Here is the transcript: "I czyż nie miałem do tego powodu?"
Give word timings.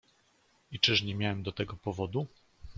"I 0.71 0.79
czyż 0.79 1.01
nie 1.03 1.15
miałem 1.15 1.43
do 1.43 1.51
tego 1.51 1.77
powodu?" 1.77 2.27